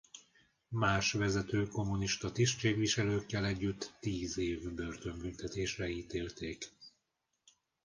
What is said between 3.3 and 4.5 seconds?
együtt tíz